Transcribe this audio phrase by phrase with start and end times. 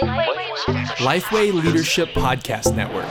[0.00, 3.06] Lifeway Leadership Podcast Network.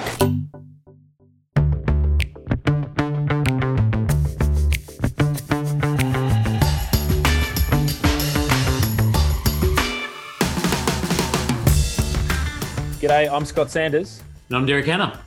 [13.00, 14.22] G'day, I'm Scott Sanders.
[14.50, 15.20] And I'm Derek Hanna.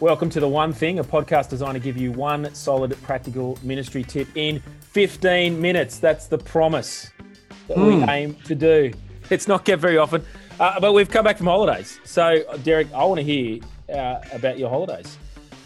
[0.00, 4.02] Welcome to The One Thing, a podcast designed to give you one solid practical ministry
[4.02, 4.60] tip in
[4.92, 5.98] 15 minutes.
[5.98, 7.10] That's the promise
[7.68, 8.08] that we Hmm.
[8.10, 8.92] aim to do.
[9.30, 10.24] It's not kept very often,
[10.62, 11.98] uh, but we've come back from holidays.
[12.04, 13.60] So, Derek, I want to hear
[13.92, 15.18] uh, about your holidays.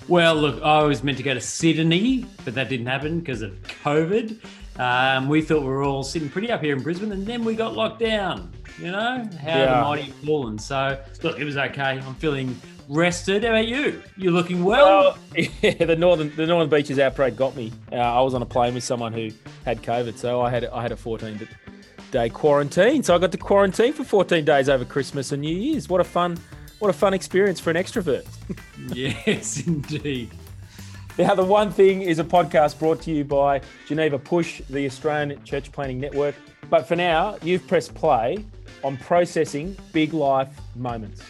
[0.09, 3.53] Well, look, I was meant to go to Sydney, but that didn't happen because of
[3.85, 4.39] COVID.
[4.79, 7.55] Um, we thought we were all sitting pretty up here in Brisbane, and then we
[7.55, 8.53] got locked down.
[8.79, 9.75] You know how Yeah.
[9.75, 10.59] the mighty have fallen.
[10.59, 11.99] So, look, it was okay.
[11.99, 12.55] I'm feeling
[12.89, 13.43] rested.
[13.43, 14.03] How about you?
[14.17, 15.17] You're looking well?
[15.35, 17.73] Well, yeah, the northern the Northern Beaches outbreak got me.
[17.91, 19.31] Uh, I was on a plane with someone who
[19.65, 21.37] had COVID, so I had I had a 14
[22.11, 23.03] day quarantine.
[23.03, 25.89] So I got to quarantine for 14 days over Christmas and New Year's.
[25.89, 26.39] What a fun
[26.79, 28.27] what a fun experience for an extrovert.
[28.95, 30.31] yes, indeed.
[31.19, 35.43] Now, the one thing is a podcast brought to you by Geneva Push, the Australian
[35.45, 36.35] Church Planting Network.
[36.69, 38.45] But for now, you've pressed play
[38.85, 41.23] on processing big life moments.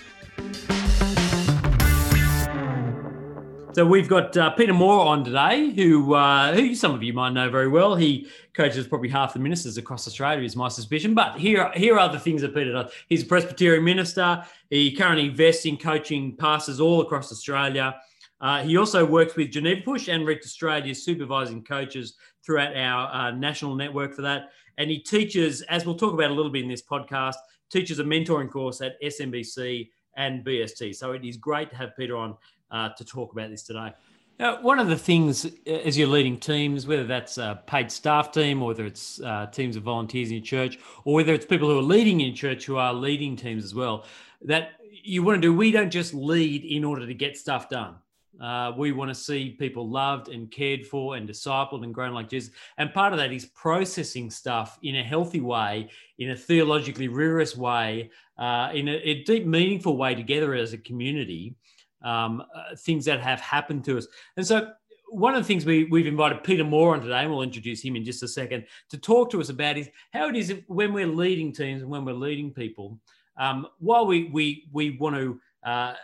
[3.77, 7.35] So we've got uh, Peter Moore on today, who uh, who some of you might
[7.35, 7.95] know very well.
[7.95, 11.13] He coaches probably half the ministers across Australia, is my suspicion.
[11.13, 12.91] But here, here are the things that Peter does.
[13.11, 14.43] He's a Presbyterian minister.
[14.71, 17.95] He currently invests in coaching pastors all across Australia.
[18.41, 22.15] Uh, he also works with Geneva Push and Reach Australia, supervising coaches
[22.47, 24.53] throughout our uh, national network for that.
[24.79, 27.37] And he teaches, as we'll talk about a little bit in this podcast,
[27.71, 30.95] teaches a mentoring course at SMBC and BST.
[30.97, 32.37] So it is great to have Peter on
[32.71, 33.93] uh, to talk about this today.
[34.39, 38.33] Now, one of the things uh, as you're leading teams, whether that's a paid staff
[38.33, 41.71] team or whether it's uh, teams of volunteers in your church, or whether it's people
[41.71, 44.05] who are leading in church who are leading teams as well,
[44.43, 44.73] that
[45.03, 47.95] you want to do, we don't just lead in order to get stuff done.
[48.39, 52.29] Uh, we want to see people loved and cared for and discipled and grown like
[52.29, 52.51] Jesus.
[52.77, 55.89] And part of that is processing stuff in a healthy way,
[56.19, 60.79] in a theologically rigorous way, uh, in a, a deep, meaningful way together as a
[60.79, 61.55] community
[62.03, 64.07] um, uh, things that have happened to us.
[64.37, 64.73] And so,
[65.09, 67.95] one of the things we, we've invited Peter Moore on today, and we'll introduce him
[67.95, 71.07] in just a second, to talk to us about is how it is when we're
[71.07, 72.99] leading teams and when we're leading people.
[73.37, 75.95] Um, while we we we want to uh,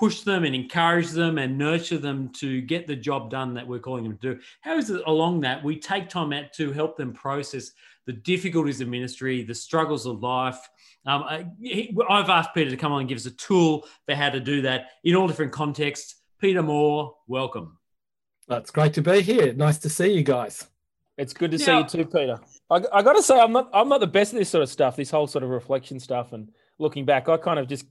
[0.00, 3.78] push them and encourage them and nurture them to get the job done that we're
[3.78, 6.96] calling them to do, how is it along that we take time out to help
[6.96, 7.72] them process
[8.06, 10.58] the difficulties of ministry, the struggles of life.
[11.04, 11.46] Um, I,
[12.08, 14.62] have asked Peter to come on and give us a tool for how to do
[14.62, 16.16] that in all different contexts.
[16.40, 17.76] Peter Moore, welcome.
[18.48, 19.52] That's great to be here.
[19.52, 20.66] Nice to see you guys.
[21.18, 22.40] It's good to see you too, Peter.
[22.70, 24.70] I, I got to say, I'm not I'm not the best at this sort of
[24.70, 24.96] stuff.
[24.96, 27.84] This whole sort of reflection stuff and looking back, I kind of just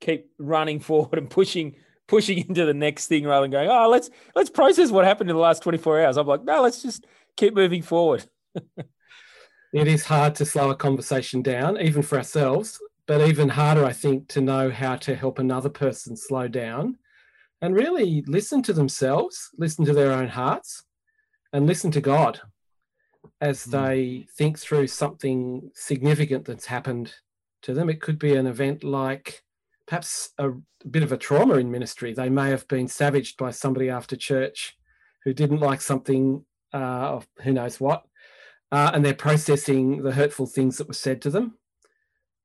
[0.00, 4.10] keep running forward and pushing pushing into the next thing rather than going, oh, let's
[4.34, 6.16] let's process what happened in the last 24 hours.
[6.16, 7.06] I'm like, no, let's just
[7.36, 8.24] keep moving forward.
[9.72, 13.92] It is hard to slow a conversation down, even for ourselves, but even harder, I
[13.92, 16.96] think, to know how to help another person slow down
[17.60, 20.84] and really listen to themselves, listen to their own hearts,
[21.52, 22.40] and listen to God
[23.40, 23.70] as Mm.
[23.72, 27.12] they think through something significant that's happened
[27.62, 27.90] to them.
[27.90, 29.42] It could be an event like
[29.86, 30.50] perhaps a
[30.90, 32.12] bit of a trauma in ministry.
[32.12, 34.76] They may have been savaged by somebody after church
[35.24, 36.76] who didn't like something, uh,
[37.16, 38.04] of who knows what,
[38.72, 41.58] uh, and they're processing the hurtful things that were said to them.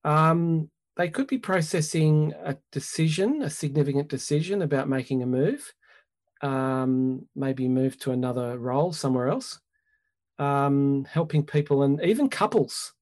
[0.04, 5.74] Um, they could be processing a decision, a significant decision about making a move,
[6.42, 9.60] um, maybe move to another role somewhere else,
[10.40, 12.94] um, helping people and even couples.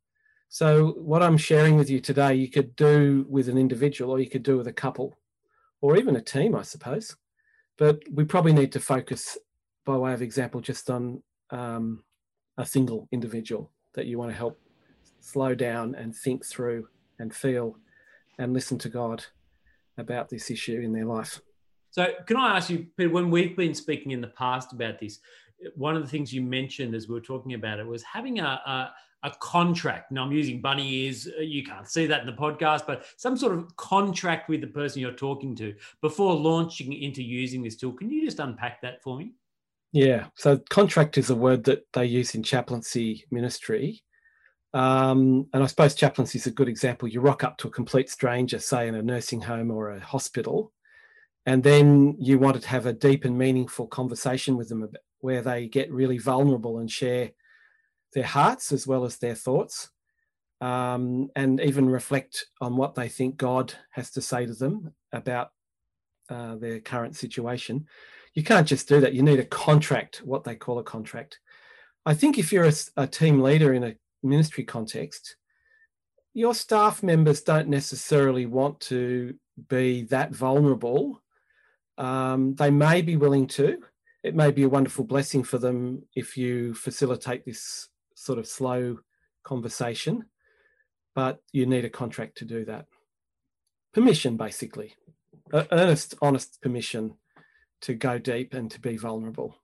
[0.50, 4.30] So, what I'm sharing with you today, you could do with an individual or you
[4.30, 5.18] could do with a couple
[5.82, 7.16] or even a team, I suppose.
[7.78, 9.38] But we probably need to focus,
[9.86, 11.22] by way of example, just on
[11.52, 12.04] um,
[12.58, 14.60] a single individual that you want to help
[15.20, 16.88] slow down and think through
[17.20, 17.78] and feel
[18.40, 19.26] and listen to God
[19.98, 21.42] about this issue in their life.
[21.92, 25.20] So, can I ask you, Peter, when we've been speaking in the past about this,
[25.76, 28.44] one of the things you mentioned as we were talking about it was having a,
[28.44, 28.92] a,
[29.28, 30.12] a contract.
[30.12, 31.28] Now, I'm using bunny ears.
[31.40, 35.02] You can't see that in the podcast, but some sort of contract with the person
[35.02, 37.94] you're talking to before launching into using this tool.
[37.94, 39.34] Can you just unpack that for me?
[39.92, 40.28] Yeah.
[40.36, 44.04] So contract is a word that they use in chaplaincy ministry.
[44.74, 47.08] Um, and I suppose chaplaincy is a good example.
[47.08, 50.72] You rock up to a complete stranger, say in a nursing home or a hospital,
[51.46, 54.88] and then you want to have a deep and meaningful conversation with them
[55.20, 57.32] where they get really vulnerable and share
[58.14, 59.90] their hearts as well as their thoughts.
[60.62, 65.52] um, and even reflect on what they think God has to say to them about
[66.30, 67.86] uh, their current situation.
[68.34, 69.14] You can't just do that.
[69.14, 71.40] You need a contract, what they call a contract.
[72.06, 75.36] I think if you're a, a team leader in a ministry context,
[76.34, 79.36] your staff members don't necessarily want to
[79.70, 81.22] be that vulnerable.
[81.98, 83.82] Um, they may be willing to.
[84.24, 87.90] It may be a wonderful blessing for them if you facilitate this
[88.28, 89.00] sort of slow
[89.44, 90.26] conversation,
[91.16, 92.86] but you need a contract to do that.
[93.94, 94.94] Permission, basically,
[95.72, 97.16] earnest, honest permission
[97.82, 99.56] to go deep and to be vulnerable.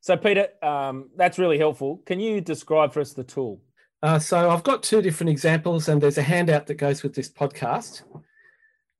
[0.00, 2.00] So, Peter, um, that's really helpful.
[2.06, 3.60] Can you describe for us the tool?
[4.02, 7.28] Uh, so, I've got two different examples, and there's a handout that goes with this
[7.28, 8.02] podcast.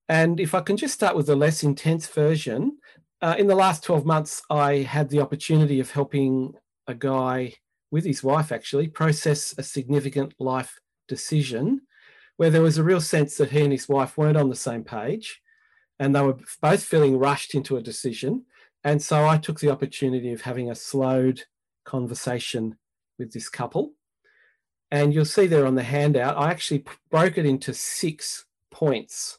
[0.08, 2.78] And if I can just start with the less intense version,
[3.22, 6.54] uh, in the last 12 months, I had the opportunity of helping
[6.88, 7.54] a guy
[7.92, 11.82] with his wife actually process a significant life decision
[12.38, 14.82] where there was a real sense that he and his wife weren't on the same
[14.82, 15.40] page
[16.00, 18.44] and they were both feeling rushed into a decision.
[18.82, 21.44] And so I took the opportunity of having a slowed
[21.84, 22.76] conversation
[23.18, 23.92] with this couple.
[24.90, 29.38] And you'll see there on the handout, I actually broke it into six points.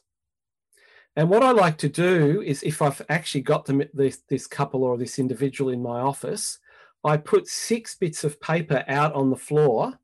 [1.16, 4.84] And what I like to do is if I've actually got them, this, this couple
[4.84, 6.58] or this individual in my office,
[7.04, 9.98] I put six bits of paper out on the floor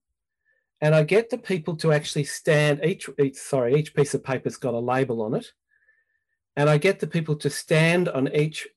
[0.81, 4.57] and I get the people to actually stand each, each sorry, each piece of paper's
[4.57, 5.53] got a label on it.
[6.57, 8.69] And I get the people to stand on each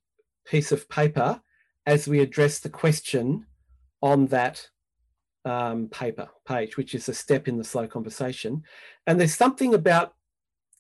[0.46, 1.42] piece of paper
[1.86, 3.46] as we address the question
[4.02, 4.70] on that
[5.46, 8.64] um, paper page, which is a step in the slow conversation.
[9.08, 10.14] And there's something about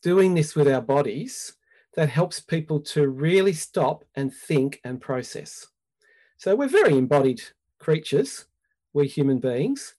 [0.01, 1.53] doing this with our bodies
[1.95, 5.67] that helps people to really stop and think and process.
[6.43, 7.41] So we're very embodied
[7.79, 8.47] creatures,
[8.91, 9.95] we human beings.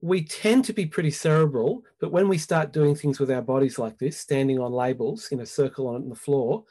[0.00, 3.76] We tend to be pretty cerebral, but when we start doing things with our bodies
[3.76, 6.62] like this, standing on labels in a circle on the floor,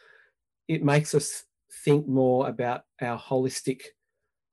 [0.69, 1.43] it makes us
[1.83, 3.81] think more about our holistic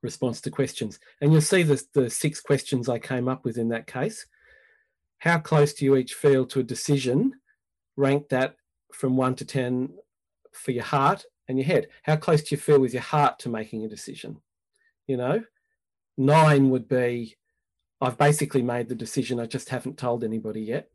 [0.01, 0.99] response to questions.
[1.21, 4.25] And you'll see the, the six questions I came up with in that case.
[5.19, 7.35] How close do you each feel to a decision?
[7.95, 8.57] Rank that
[8.91, 9.93] from one to 10
[10.51, 11.87] for your heart and your head.
[12.03, 14.41] How close do you feel with your heart to making a decision?
[15.07, 15.43] You know,
[16.17, 17.35] nine would be
[18.03, 19.39] I've basically made the decision.
[19.39, 20.89] I just haven't told anybody yet.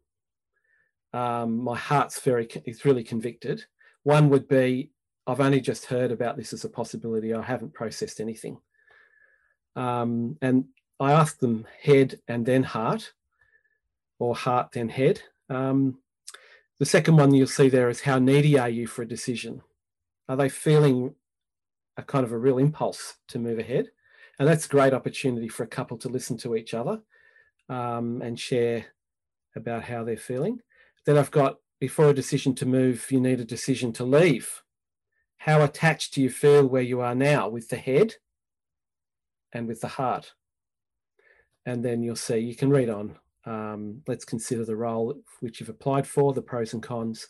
[1.15, 3.65] Um, my heart's very, it's really convicted.
[4.03, 4.91] One would be
[5.27, 7.33] I've only just heard about this as a possibility.
[7.33, 8.59] I haven't processed anything.
[9.77, 10.67] Um, and
[11.00, 13.12] I asked them head and then heart,
[14.19, 15.23] or heart then head.
[15.49, 15.99] Um,
[16.79, 19.62] the second one you'll see there is how needy are you for a decision?
[20.28, 21.14] Are they feeling
[21.96, 23.88] a kind of a real impulse to move ahead?
[24.38, 27.00] And that's a great opportunity for a couple to listen to each other
[27.69, 28.86] um, and share
[29.56, 30.60] about how they're feeling.
[31.06, 34.62] Then I've got before a decision to move, you need a decision to leave.
[35.38, 38.14] How attached do you feel where you are now with the head
[39.52, 40.34] and with the heart?
[41.64, 43.16] And then you'll see, you can read on.
[43.44, 47.28] Um, let's consider the role which you've applied for, the pros and cons,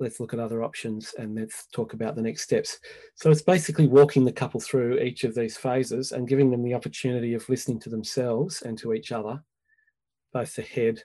[0.00, 2.78] let's look at other options and let's talk about the next steps.
[3.14, 6.74] So it's basically walking the couple through each of these phases and giving them the
[6.74, 9.42] opportunity of listening to themselves and to each other,
[10.32, 11.02] both the head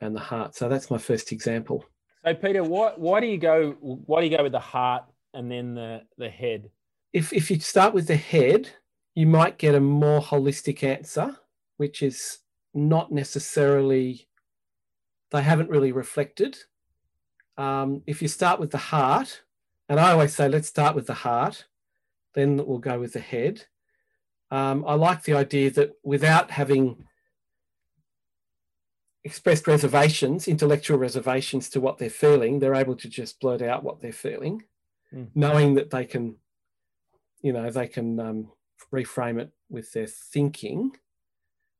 [0.00, 0.54] and the heart.
[0.54, 1.84] So that's my first example.
[2.24, 5.50] So Peter, why why do you go why do you go with the heart and
[5.50, 6.70] then the the head?
[7.12, 8.68] If if you start with the head,
[9.14, 11.36] you might get a more holistic answer,
[11.78, 12.38] which is
[12.74, 14.28] not necessarily
[15.30, 16.58] they haven't really reflected
[17.58, 19.42] um, if you start with the heart,
[19.88, 21.66] and I always say, let's start with the heart,
[22.34, 23.64] then we'll go with the head.
[24.50, 27.04] Um, I like the idea that without having
[29.24, 34.00] expressed reservations, intellectual reservations to what they're feeling, they're able to just blurt out what
[34.00, 34.62] they're feeling,
[35.12, 35.28] mm.
[35.34, 36.36] knowing that they can,
[37.42, 38.52] you know, they can um,
[38.92, 40.92] reframe it with their thinking.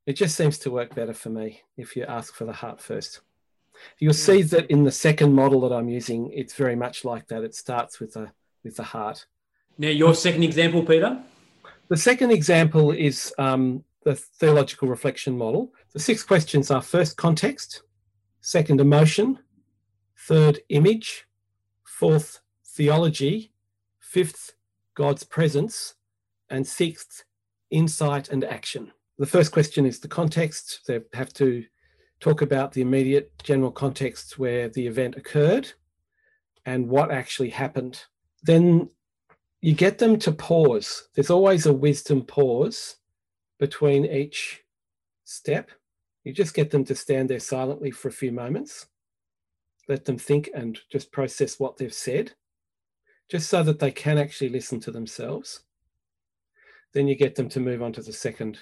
[0.07, 3.21] It just seems to work better for me if you ask for the heart first.
[3.99, 7.43] You'll see that in the second model that I'm using, it's very much like that.
[7.43, 8.31] It starts with the
[8.65, 9.27] with the heart.
[9.79, 11.23] Now, your second example, Peter.
[11.89, 15.73] The second example is um, the theological reflection model.
[15.93, 17.83] The six questions are first context,
[18.41, 19.39] second emotion,
[20.27, 21.27] third image,
[21.85, 23.53] fourth theology,
[24.01, 24.55] fifth
[24.95, 25.95] God's presence,
[26.51, 27.25] and sixth
[27.71, 28.93] insight and action.
[29.19, 30.81] The first question is the context.
[30.87, 31.65] They have to
[32.21, 35.73] talk about the immediate general context where the event occurred
[36.67, 38.03] and what actually happened.
[38.43, 38.91] Then
[39.61, 41.09] you get them to pause.
[41.15, 42.97] There's always a wisdom pause
[43.59, 44.63] between each
[45.25, 45.71] step.
[46.25, 48.87] You just get them to stand there silently for a few moments,
[49.89, 52.33] let them think and just process what they've said,
[53.31, 55.61] just so that they can actually listen to themselves.
[56.93, 58.59] Then you get them to move on to the second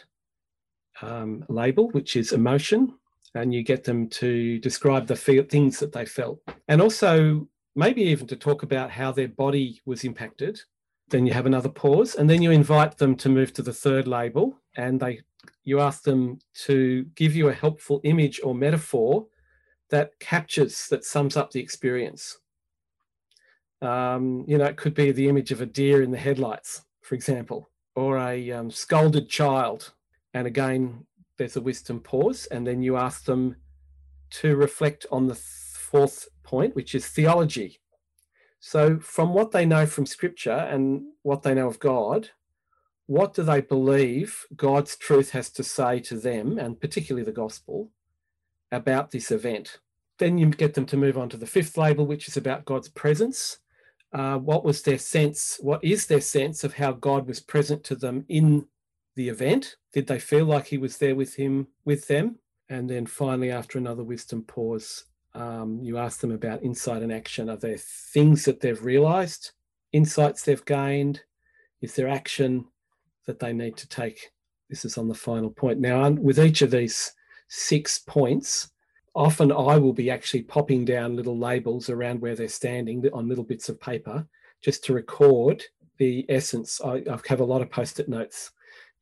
[1.03, 2.95] um, label, which is emotion,
[3.35, 8.03] and you get them to describe the feel, things that they felt, and also maybe
[8.03, 10.61] even to talk about how their body was impacted.
[11.09, 14.09] Then you have another pause, and then you invite them to move to the third
[14.09, 15.21] label, and they
[15.65, 19.27] you ask them to give you a helpful image or metaphor
[19.91, 22.39] that captures that sums up the experience.
[23.83, 27.15] Um, you know, it could be the image of a deer in the headlights, for
[27.15, 29.93] example, or a um, scolded child.
[30.35, 31.07] And again,
[31.37, 33.57] there's a wisdom pause, and then you ask them
[34.31, 37.81] to reflect on the fourth point, which is theology.
[38.61, 42.31] So, from what they know from scripture and what they know of God,
[43.07, 47.91] what do they believe God's truth has to say to them, and particularly the gospel,
[48.73, 49.79] about this event?
[50.19, 52.89] Then you get them to move on to the fifth label, which is about God's
[52.89, 53.59] presence.
[54.13, 55.59] Uh, what was their sense?
[55.61, 58.67] What is their sense of how God was present to them in
[59.17, 59.77] the event?
[59.93, 62.39] Did they feel like He was there with him, with them?
[62.69, 65.05] And then finally, after another wisdom pause,
[65.35, 67.51] um, you ask them about insight and action.
[67.51, 69.53] Are there things that they've realized,
[69.93, 71.23] insights they've gained?
[71.83, 72.65] Is there action
[73.27, 74.31] that they need to take?
[74.71, 75.79] This is on the final point.
[75.79, 77.13] Now, with each of these
[77.49, 78.71] six points,
[79.15, 83.45] often I will be actually popping down little labels around where they're standing on little
[83.45, 84.27] bits of paper
[84.63, 85.63] just to record
[85.99, 86.81] the essence.
[86.85, 88.51] I, I have a lot of post it notes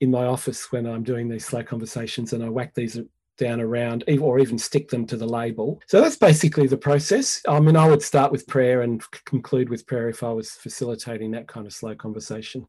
[0.01, 2.99] in my office when I'm doing these slow conversations and I whack these
[3.37, 5.81] down around or even stick them to the label.
[5.87, 7.43] So that's basically the process.
[7.49, 11.33] I mean, I would start with prayer and conclude with prayer if I was facilitating
[11.33, 12.67] that kind of slow conversation.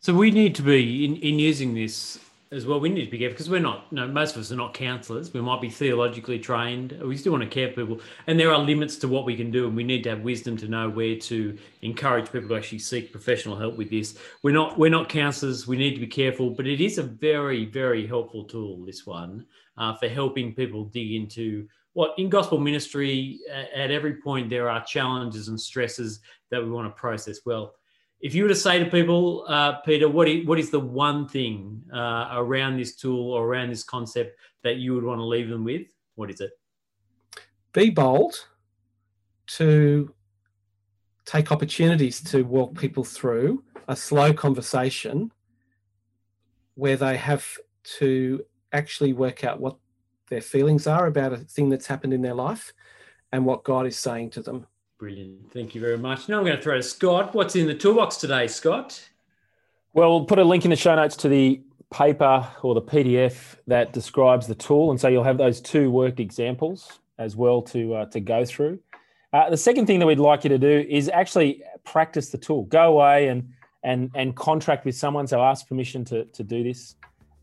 [0.00, 2.18] So we need to be in, in using this
[2.52, 2.80] as well.
[2.80, 3.86] We need to be careful because we're not.
[3.90, 5.32] You know, most of us are not counsellors.
[5.32, 6.98] We might be theologically trained.
[7.02, 9.50] We still want to care for people, and there are limits to what we can
[9.50, 12.78] do, and we need to have wisdom to know where to encourage people to actually
[12.78, 14.18] seek professional help with this.
[14.42, 14.78] We're not.
[14.78, 15.66] We're not counsellors.
[15.66, 18.84] We need to be careful, but it is a very, very helpful tool.
[18.84, 19.46] This one
[19.76, 24.84] uh, for helping people dig into what in gospel ministry at every point there are
[24.84, 26.20] challenges and stresses
[26.50, 27.74] that we want to process well
[28.20, 31.28] if you were to say to people uh, peter what is, what is the one
[31.28, 35.48] thing uh, around this tool or around this concept that you would want to leave
[35.48, 36.52] them with what is it
[37.72, 38.34] be bold
[39.46, 40.14] to
[41.24, 45.30] take opportunities to walk people through a slow conversation
[46.74, 47.46] where they have
[47.82, 49.76] to actually work out what
[50.28, 52.72] their feelings are about a thing that's happened in their life
[53.32, 54.66] and what God is saying to them.
[55.04, 55.52] Brilliant.
[55.52, 56.30] Thank you very much.
[56.30, 57.34] Now I'm going to throw to Scott.
[57.34, 59.06] What's in the toolbox today, Scott?
[59.92, 63.56] Well, we'll put a link in the show notes to the paper or the PDF
[63.66, 64.90] that describes the tool.
[64.90, 68.78] And so you'll have those two worked examples as well to, uh, to go through.
[69.34, 72.62] Uh, the second thing that we'd like you to do is actually practice the tool.
[72.62, 73.50] Go away and
[73.82, 75.26] and and contract with someone.
[75.26, 76.94] So ask permission to to do this.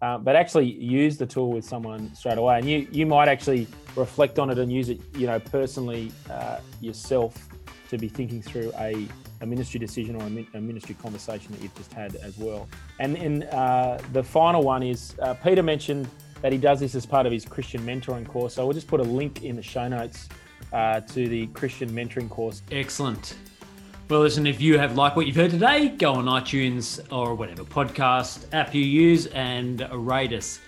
[0.02, 2.58] Uh, but actually use the tool with someone straight away.
[2.58, 6.60] And you you might actually reflect on it and use it, you know, personally uh,
[6.80, 7.48] yourself
[7.90, 9.06] to be thinking through a,
[9.42, 12.70] a ministry decision or a, a, ministry conversation that you've just had as well.
[13.00, 16.08] And in uh, the final one is uh, Peter mentioned
[16.42, 18.56] that he does this as part of his Christian mentoring course.
[18.56, 20.30] So we'll just put a link in the show notes
[20.72, 22.62] uh, to the Christian mentoring course.
[22.72, 23.36] Excellent.
[24.12, 27.64] Well, listen, if you have liked what you've heard today, go on iTunes or whatever
[27.64, 30.60] podcast app you use and rate us.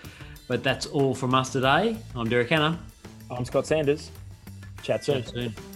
[0.48, 1.98] But that's all from us today.
[2.16, 2.80] I'm Derek Hanna.
[3.30, 4.12] I'm Scott Sanders.
[4.82, 5.24] Chat soon.
[5.24, 5.73] Chat soon.